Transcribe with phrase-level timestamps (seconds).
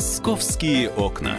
[0.00, 1.36] Московские окна.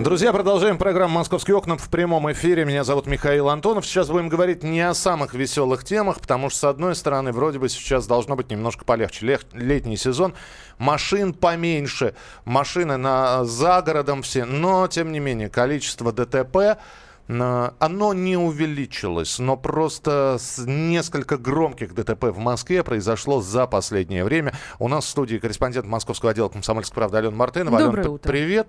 [0.00, 2.64] Друзья, продолжаем программу «Московские окна» в прямом эфире.
[2.64, 3.84] Меня зовут Михаил Антонов.
[3.84, 7.68] Сейчас будем говорить не о самых веселых темах, потому что, с одной стороны, вроде бы
[7.68, 9.26] сейчас должно быть немножко полегче.
[9.26, 10.32] Лег, летний сезон,
[10.78, 12.14] машин поменьше,
[12.46, 16.78] машины на, за городом все, но, тем не менее, количество ДТП
[17.26, 24.54] оно не увеличилось, но просто несколько громких ДТП в Москве произошло за последнее время.
[24.78, 27.78] У нас в студии корреспондент московского отдела «Комсомольской правды» Алена Мартынова.
[27.78, 28.28] Доброе Алена, утро.
[28.28, 28.68] привет.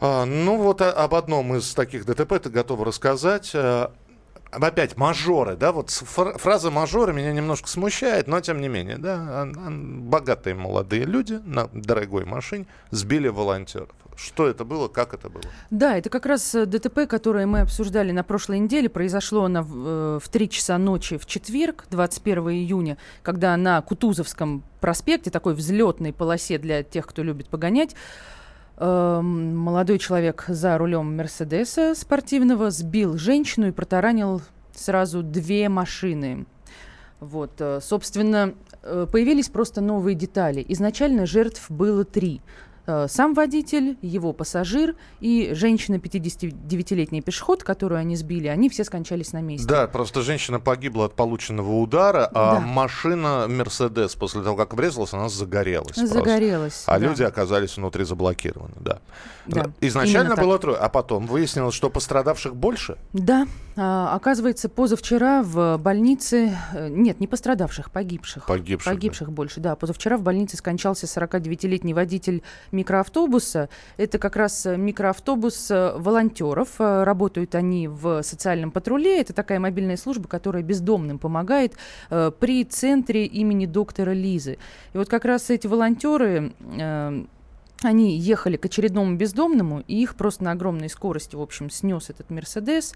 [0.00, 3.52] А, ну вот а, об одном из таких ДТП ты готова рассказать.
[3.54, 3.92] А,
[4.52, 10.54] Опять мажоры, да, вот фраза мажоры меня немножко смущает, но тем не менее, да, богатые
[10.54, 13.88] молодые люди на дорогой машине сбили волонтеров.
[14.16, 15.44] Что это было, как это было?
[15.70, 18.88] Да, это как раз э, ДТП, которое мы обсуждали на прошлой неделе.
[18.88, 24.62] Произошло оно в, э, в 3 часа ночи в четверг, 21 июня, когда на Кутузовском
[24.80, 27.94] проспекте, такой взлетной полосе для тех, кто любит погонять,
[28.84, 34.42] Эм, молодой человек за рулем Мерседеса спортивного сбил женщину и протаранил
[34.74, 36.46] сразу две машины.
[37.20, 40.64] Вот, э, собственно, появились просто новые детали.
[40.66, 42.40] Изначально жертв было три.
[42.84, 49.32] Э, сам водитель, его пассажир и женщина 59-летний пешеход, которую они сбили, они все скончались
[49.32, 49.68] на месте.
[49.68, 52.60] Да, просто женщина погибла от полученного удара, а да.
[52.60, 55.94] машина Мерседес после того, как врезалась, она загорелась.
[55.94, 56.72] Загорелась.
[56.72, 56.92] Просто.
[56.92, 57.06] А да.
[57.06, 58.98] люди оказались внутри заблокированы, да.
[59.46, 62.96] да Изначально было трое, а потом выяснилось, что пострадавших больше?
[63.12, 68.46] Да, оказывается, позавчера в больнице, э, нет, не пострадавших, погибших.
[68.46, 68.92] Погибших.
[68.92, 69.34] Погибших да.
[69.34, 69.76] больше, да.
[69.76, 73.70] Позавчера в больнице скончался 49-летний водитель микроавтобуса.
[73.96, 76.80] Это как раз микроавтобус э, волонтеров.
[76.80, 79.20] Э, работают они в социальном патруле.
[79.20, 81.74] Это такая мобильная служба, которая бездомным помогает
[82.08, 84.58] при центре имени доктора Лизы.
[84.92, 86.52] И вот как раз эти волонтеры
[87.84, 92.30] они ехали к очередному бездомному, и их просто на огромной скорости, в общем, снес этот
[92.30, 92.94] Мерседес.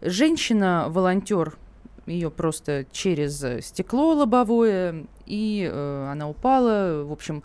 [0.00, 1.56] Женщина-волонтер
[2.06, 7.04] ее просто через стекло лобовое, и э, она упала.
[7.04, 7.42] В общем,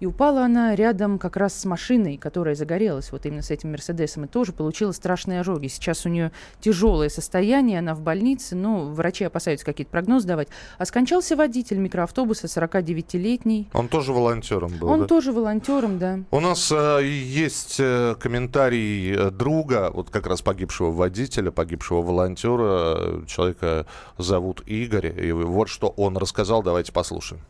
[0.00, 4.24] и упала она рядом как раз с машиной, которая загорелась, вот именно с этим Мерседесом,
[4.24, 5.68] и тоже получила страшные ожоги.
[5.68, 10.48] Сейчас у нее тяжелое состояние, она в больнице, ну, врачи опасаются какие-то прогнозы давать.
[10.78, 13.68] А скончался водитель микроавтобуса, 49-летний.
[13.72, 15.06] Он тоже волонтером был, Он да?
[15.06, 16.20] тоже волонтером, да.
[16.30, 23.24] У нас э, есть э, комментарий э, друга, вот как раз погибшего водителя, погибшего волонтера.
[23.26, 23.86] Человека
[24.18, 27.40] зовут Игорь, и вот что он рассказал, давайте послушаем.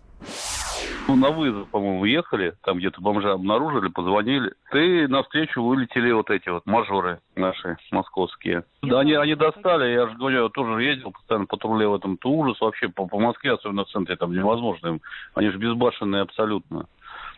[1.08, 4.52] Ну, на вызов, по-моему, ехали, там где-то бомжа обнаружили, позвонили.
[4.72, 8.64] Ты навстречу вылетели вот эти вот мажоры наши московские.
[8.82, 12.14] Да, они, они достали, я же говорю, я тоже ездил постоянно патруле в этом.
[12.14, 14.98] Это ужас вообще по, по Москве, особенно в центре, там невозможно.
[15.34, 16.86] Они же безбашенные абсолютно.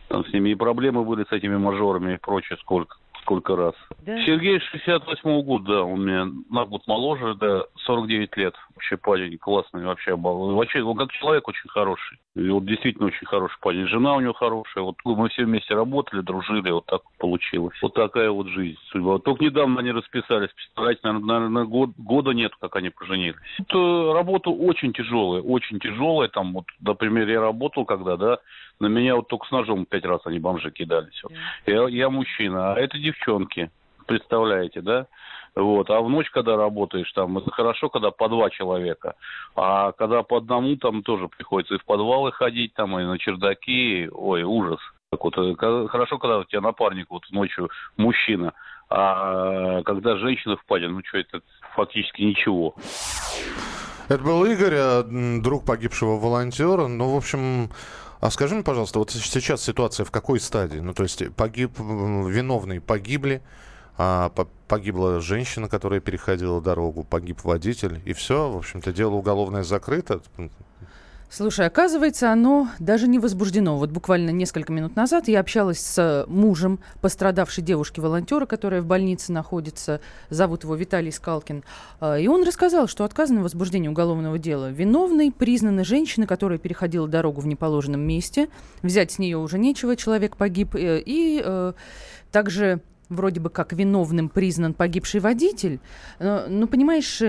[0.07, 2.97] Там с ними и проблемы были с этими мажорами и прочее сколько
[3.29, 3.75] сколько раз.
[4.07, 4.25] Да?
[4.25, 8.55] Сергей 68 года, да, он меня на год моложе, да, 49 лет.
[8.73, 10.55] Вообще парень классный, вообще обал.
[10.55, 12.17] Вообще, он как человек очень хороший.
[12.35, 13.85] И вот действительно очень хороший парень.
[13.85, 14.83] Жена у него хорошая.
[14.83, 17.77] Вот мы все вместе работали, дружили, вот так получилось.
[17.83, 19.19] Вот такая вот жизнь, судьба.
[19.19, 23.35] Только недавно они расписались, представляете, наверное год, года нет, как они поженились.
[23.59, 26.29] Это работа очень тяжелая, очень тяжелая.
[26.29, 28.39] Там вот, например, я работал когда, да,
[28.79, 31.21] на меня вот только с ножом пять раз они бомжи кидались.
[31.23, 31.33] Вот.
[31.65, 33.71] Я, я мужчина, а это девчонки,
[34.05, 35.07] представляете, да?
[35.55, 35.89] Вот.
[35.89, 39.15] А в ночь, когда работаешь, там, это хорошо, когда по два человека.
[39.55, 44.09] А когда по одному, там тоже приходится и в подвалы ходить, там, и на чердаки.
[44.11, 44.79] Ой, ужас.
[45.11, 45.55] Так вот, э,
[45.87, 48.53] хорошо, когда у тебя напарник вот ночью мужчина,
[48.89, 51.41] а когда женщина в паре, ну что, это
[51.75, 52.75] фактически ничего.
[54.07, 55.03] Это был Игорь, э,
[55.41, 56.87] друг погибшего волонтера.
[56.87, 57.69] Ну, в общем,
[58.19, 60.79] а скажи мне, пожалуйста, вот сейчас ситуация в какой стадии?
[60.79, 63.41] Ну, то есть погиб, виновные погибли,
[63.97, 64.29] а
[64.67, 70.21] погибла женщина, которая переходила дорогу, погиб водитель, и все, в общем-то, дело уголовное закрыто.
[71.31, 73.77] Слушай, оказывается, оно даже не возбуждено.
[73.77, 80.01] Вот буквально несколько минут назад я общалась с мужем пострадавшей девушки-волонтера, которая в больнице находится.
[80.31, 81.63] Зовут его Виталий Скалкин.
[81.99, 84.71] А, и он рассказал, что отказано в возбуждении уголовного дела.
[84.71, 88.49] Виновной признана женщина, которая переходила дорогу в неположенном месте.
[88.81, 90.73] Взять с нее уже нечего, человек погиб.
[90.73, 91.73] Э, и э,
[92.31, 95.79] также вроде бы как виновным признан погибший водитель.
[96.19, 97.21] Но, ну, понимаешь,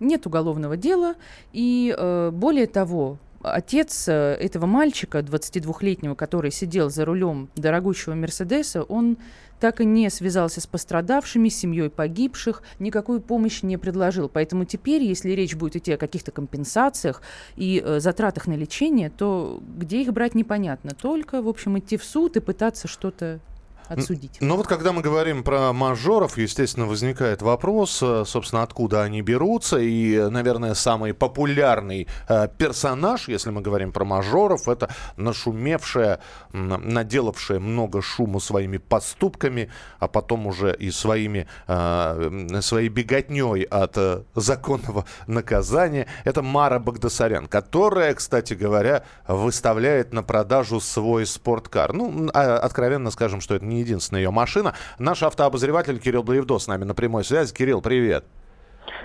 [0.00, 1.14] нет уголовного дела.
[1.52, 8.82] И э, более того, отец э, этого мальчика, 22-летнего, который сидел за рулем дорогущего Мерседеса,
[8.82, 9.18] он
[9.60, 14.28] так и не связался с пострадавшими, с семьей погибших, никакую помощь не предложил.
[14.28, 17.22] Поэтому теперь, если речь будет идти о каких-то компенсациях
[17.56, 20.90] и э, затратах на лечение, то где их брать непонятно.
[20.90, 23.40] Только, в общем, идти в суд и пытаться что-то
[23.88, 24.38] отсудить.
[24.40, 29.78] Но вот когда мы говорим про мажоров, естественно, возникает вопрос, э, собственно, откуда они берутся.
[29.78, 36.20] И, наверное, самый популярный э, персонаж, если мы говорим про мажоров, это нашумевшая,
[36.52, 43.96] наделавшая много шума своими поступками, а потом уже и своими, э, своей беготней от
[44.34, 46.06] законного наказания.
[46.24, 51.92] Это Мара Багдасарян, которая, кстати говоря, выставляет на продажу свой спорткар.
[51.92, 54.74] Ну, а, откровенно скажем, что это не единственная ее машина.
[54.98, 57.54] Наш автообозреватель Кирилл Блаевдо с нами на прямой связи.
[57.54, 58.24] Кирилл, привет.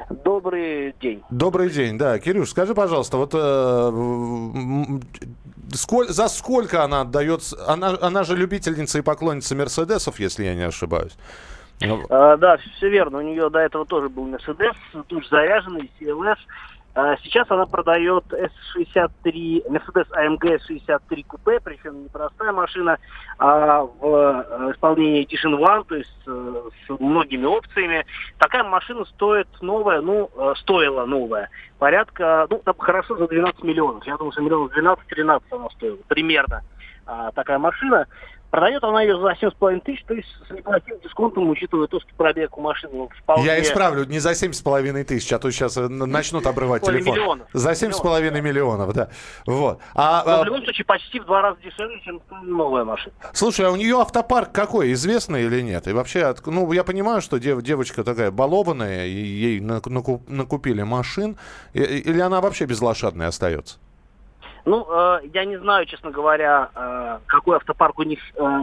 [0.10, 1.24] Добрый день.
[1.30, 2.20] Добрый день, да.
[2.20, 5.00] Кирюш, скажи, пожалуйста, вот э,
[5.74, 7.42] сколь, за сколько она отдает...
[7.68, 11.16] Она, она же любительница и поклонница Мерседесов, если я не ошибаюсь.
[12.10, 13.20] А, да, все верно.
[13.20, 14.76] У нее до этого тоже был Мерседес,
[15.08, 16.38] тоже заряженный, CLS.
[16.96, 23.00] А сейчас она продает S63, Mercedes AMG 63 купе, причем непростая машина,
[23.40, 28.06] а в э, исполнении Edition One, то есть э, с многими опциями.
[28.38, 31.50] Такая машина стоит новая, ну, э, стоила новая,
[31.80, 34.06] порядка, ну, там хорошо за 12 миллионов.
[34.06, 36.62] Я думаю, что миллионов 12-13 она стоила, примерно
[37.08, 38.08] а, такая машина.
[38.54, 42.56] Продает она ее за 7,5 тысяч, то есть с неплохим дисконтом, учитывая то, что пробег
[42.56, 43.46] у машины вполне...
[43.46, 47.16] Я исправлю, не за 7,5 тысяч, а то сейчас э, начнут обрывать телефон.
[47.16, 47.48] Миллионов.
[47.52, 48.44] За 7,5 миллионов.
[48.44, 49.10] миллионов, да.
[49.48, 49.80] Вот.
[49.96, 53.16] А, Но в а любом случае почти в два раза дешевле, чем новая машина.
[53.34, 55.88] Слушай, а у нее автопарк какой, известный или нет?
[55.88, 61.38] И вообще, ну, я понимаю, что дев, девочка такая балованная, ей накупили машин,
[61.74, 63.80] или она вообще безлошадной остается?
[64.66, 68.60] Ну, э, я не знаю, честно говоря, э, какой автопарк у них э,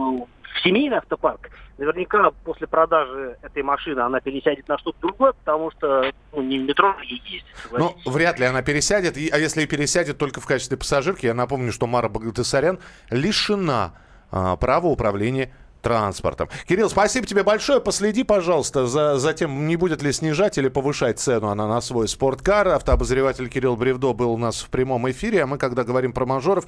[0.63, 1.49] семейный автопарк.
[1.77, 6.63] Наверняка после продажи этой машины она пересядет на что-то другое, потому что ну, не в
[6.63, 7.45] метро ей ездит.
[7.71, 9.15] Ну, вряд ли она пересядет.
[9.15, 13.93] А если и пересядет только в качестве пассажирки, я напомню, что Мара Багдасарян лишена
[14.31, 16.49] а, права управления транспортом.
[16.67, 17.81] Кирилл, спасибо тебе большое.
[17.81, 22.07] Последи, пожалуйста, за, за тем, не будет ли снижать или повышать цену она на свой
[22.07, 22.69] спорткар.
[22.69, 26.65] Автообозреватель Кирилл Бревдо был у нас в прямом эфире, а мы, когда говорим про мажоров,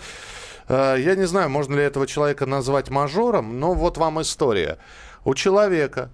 [0.67, 4.77] э, я не знаю, можно ли этого человека назвать мажором, но вот вам история.
[5.25, 6.09] У человека,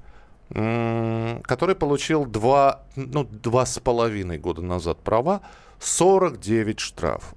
[0.49, 5.41] который получил два, ну, два с половиной года назад права,
[5.79, 7.35] 49 штрафов.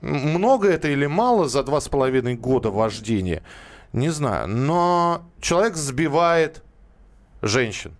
[0.00, 3.42] Много это или мало за два с половиной года вождения?
[3.92, 4.48] Не знаю.
[4.48, 6.62] Но человек сбивает
[7.42, 7.96] женщин.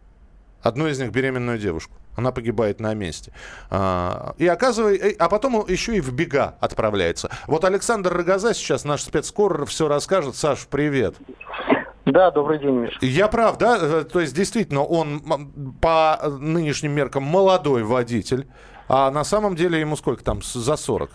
[0.62, 1.94] Одну из них беременную девушку.
[2.16, 3.32] Она погибает на месте.
[3.70, 7.30] А, и оказывает, а потом еще и в бега отправляется.
[7.46, 10.34] Вот Александр Рогоза сейчас, наш спецкор, все расскажет.
[10.34, 11.14] Саш, привет.
[12.06, 12.98] Да, добрый день, Миша.
[13.02, 13.78] Я прав, да?
[13.80, 15.20] Э, то есть, действительно, он
[15.80, 18.46] по нынешним меркам молодой водитель,
[18.88, 21.10] а на самом деле ему сколько там, за 40?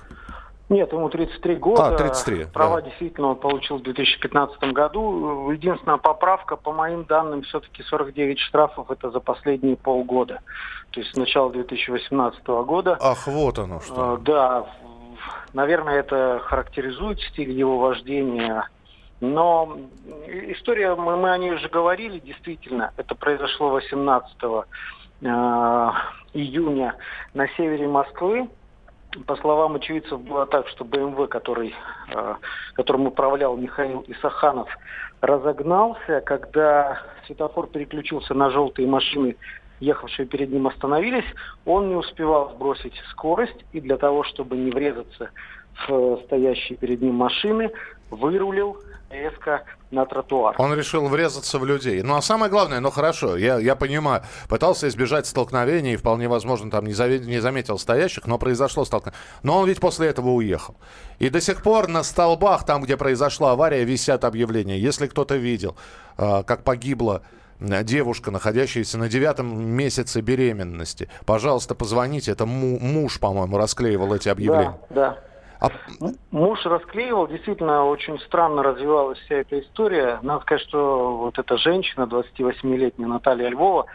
[0.71, 1.87] Нет, ему 33 года.
[1.87, 2.45] А, 33.
[2.45, 2.87] Права да.
[2.87, 5.51] действительно он получил в 2015 году.
[5.51, 10.39] Единственная поправка, по моим данным, все-таки 49 штрафов это за последние полгода.
[10.91, 12.97] То есть с начала 2018 года.
[13.01, 14.15] Ах, вот оно что.
[14.15, 14.65] Э, да,
[15.51, 18.69] наверное, это характеризует стиль его вождения.
[19.19, 19.77] Но
[20.25, 25.25] история, мы, мы о ней уже говорили, действительно, это произошло 18 э,
[26.33, 26.95] июня
[27.33, 28.47] на севере Москвы
[29.25, 31.75] по словам очевидцев, было так, что БМВ, который,
[32.13, 32.35] э,
[32.73, 34.69] которым управлял Михаил Исаханов,
[35.21, 39.35] разогнался, когда светофор переключился на желтые машины,
[39.79, 41.25] ехавшие перед ним остановились,
[41.65, 45.31] он не успевал сбросить скорость, и для того, чтобы не врезаться
[45.87, 47.71] в стоящие перед ним машины,
[48.09, 48.77] вырулил
[49.11, 50.55] резко на тротуар.
[50.57, 52.01] Он решил врезаться в людей.
[52.01, 56.85] Ну а самое главное, ну хорошо, я, я понимаю, пытался избежать столкновений, вполне возможно, там
[56.85, 59.21] не, завет, не заметил стоящих, но произошло столкновение.
[59.43, 60.75] Но он ведь после этого уехал.
[61.19, 64.79] И до сих пор на столбах, там, где произошла авария, висят объявления.
[64.79, 65.75] Если кто-то видел,
[66.17, 67.23] э, как погибла
[67.59, 72.31] э, девушка, находящаяся на девятом месяце беременности, пожалуйста, позвоните.
[72.31, 74.79] Это муж, по-моему, расклеивал эти объявления.
[74.89, 75.30] Да, да.
[75.61, 75.69] А...
[76.31, 80.19] Муж расклеивал, действительно очень странно развивалась вся эта история.
[80.23, 83.85] Надо сказать, что вот эта женщина, 28-летняя Наталья Львова,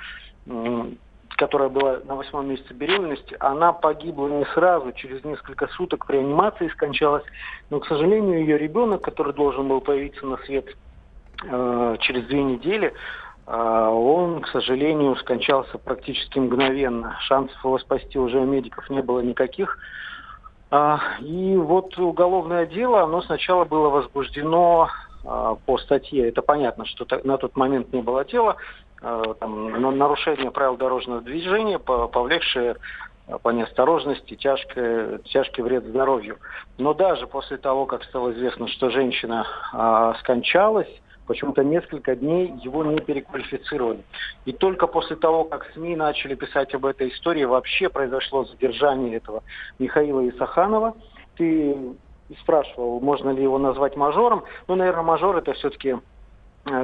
[1.31, 6.69] которая была на восьмом месяце беременности, она погибла не сразу, через несколько суток при реанимации
[6.69, 7.25] скончалась.
[7.69, 10.67] Но, к сожалению, ее ребенок, который должен был появиться на свет
[11.45, 12.95] э, через две недели,
[13.47, 17.17] э, он, к сожалению, скончался практически мгновенно.
[17.23, 19.79] Шансов его спасти уже у медиков не было никаких.
[20.71, 24.89] А, и вот уголовное дело, оно сначала было возбуждено
[25.25, 26.29] а, по статье.
[26.29, 28.57] Это понятно, что на тот момент не было тела.
[29.01, 32.77] А, там, нарушение правил дорожного движения, повлекшее
[33.43, 36.39] по неосторожности тяжкое, тяжкий вред здоровью.
[36.79, 39.45] Но даже после того, как стало известно, что женщина
[40.21, 40.89] скончалась,
[41.27, 44.03] почему-то несколько дней его не переквалифицировали.
[44.45, 49.43] И только после того, как СМИ начали писать об этой истории, вообще произошло задержание этого
[49.79, 50.95] Михаила Исаханова.
[51.37, 51.77] Ты
[52.41, 54.45] спрашивал, можно ли его назвать мажором.
[54.69, 55.97] Ну, наверное, мажор это все-таки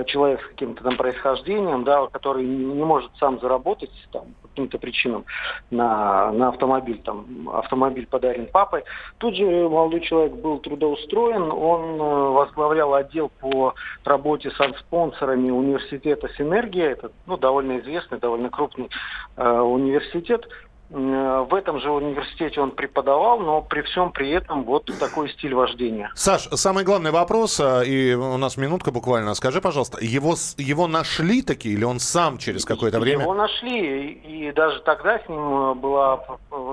[0.07, 5.25] человек с каким-то там происхождением, да, который не может сам заработать там, по каким-то причинам
[5.71, 8.85] на, на автомобиль, там, автомобиль подарен папой.
[9.19, 13.75] Тут же молодой человек был трудоустроен, он э, возглавлял отдел по
[14.05, 18.89] работе с спонсорами университета «Синергия», это ну, довольно известный, довольно крупный
[19.37, 24.91] э, университет, Э, в этом же университете он преподавал, но при всем при этом вот
[25.01, 26.11] такой стиль вождения.
[26.15, 29.35] Саш, самый главный вопрос, э, и у нас минутка буквально.
[29.35, 33.23] Скажи, пожалуйста, его, его нашли таки или он сам через какое-то время?
[33.23, 36.25] Его нашли, и даже тогда с ним э, была,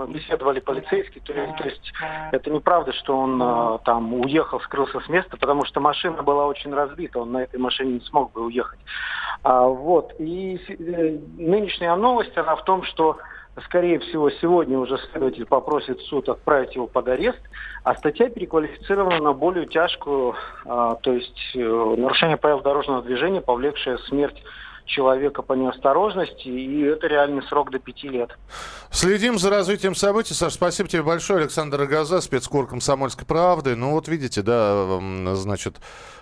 [0.08, 1.24] беседовали полицейские.
[1.24, 1.94] То, то есть
[2.34, 7.20] это неправда, что он там уехал, скрылся с места, потому что машина была очень разбита,
[7.20, 8.80] он на этой машине не смог бы уехать.
[9.44, 10.14] А, вот.
[10.20, 10.60] И
[11.38, 13.18] нынешняя новость, она в том, что
[13.62, 17.40] скорее всего, сегодня уже следователь попросит суд отправить его под арест,
[17.84, 20.36] а статья переквалифицирована на более тяжкую,
[20.66, 24.42] а, то есть э, нарушение правил дорожного движения, повлекшее смерть
[24.90, 28.32] человека по неосторожности, и это реальный срок до пяти лет.
[28.92, 30.34] Следим за развитием событий.
[30.34, 31.40] Саш, спасибо тебе большое.
[31.40, 33.76] Александр Газа, спецкор комсомольской правды.
[33.76, 35.00] Ну вот видите, да,
[35.36, 35.78] значит,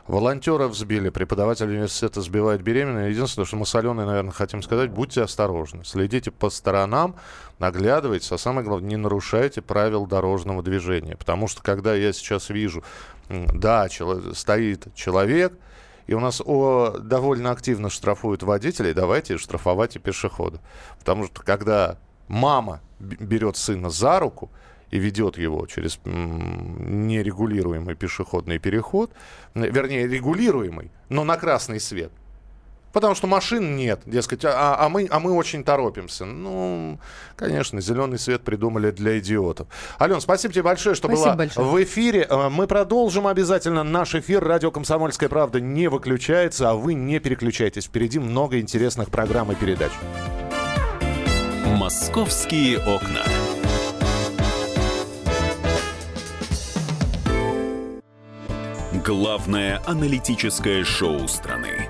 [0.06, 3.10] волонтеров сбили, преподаватель университета сбивает беременную.
[3.10, 5.86] Единственное, что мы с Аленой, наверное, хотим сказать, будьте осторожны.
[5.86, 7.16] Следите по сторонам,
[7.60, 11.16] наглядывайтесь, а самое главное, не нарушайте правил дорожного движения.
[11.16, 12.84] Потому что, когда я сейчас вижу,
[13.30, 13.88] да,
[14.34, 15.54] стоит человек,
[16.08, 20.62] и у нас о, довольно активно штрафуют водителей, давайте штрафовать и пешеходов.
[21.00, 21.98] Потому что когда
[22.28, 24.50] мама берет сына за руку
[24.90, 29.12] и ведет его через нерегулируемый пешеходный переход,
[29.54, 32.12] вернее, регулируемый, но на красный свет–
[32.98, 36.26] Потому что машин нет, дескать, а, а, мы, а мы очень торопимся.
[36.26, 37.00] Ну,
[37.36, 39.68] конечно, зеленый свет придумали для идиотов.
[40.02, 41.68] Ален, спасибо тебе большое, что спасибо была большое.
[41.68, 42.26] в эфире.
[42.28, 44.44] Э, мы продолжим обязательно наш эфир.
[44.44, 47.86] Радио «Комсомольская правда» не выключается, а вы не переключайтесь.
[47.86, 49.92] Впереди много интересных программ и передач.
[51.68, 53.22] «Московские окна».
[59.06, 61.90] Главное аналитическое шоу страны.